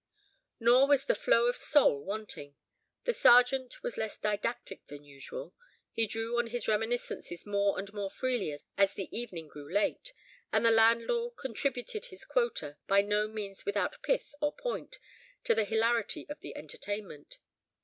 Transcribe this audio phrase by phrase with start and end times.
[0.59, 2.55] Nor was "the flow of soul" wanting.
[3.03, 5.53] The Sergeant was less didactic than usual;
[5.91, 10.11] he drew on his reminiscences more and more freely as the evening grew late,
[10.51, 14.97] and the landlord contributed his quota, by no means without pith or point,
[15.43, 17.37] to the hilarity of the entertainment.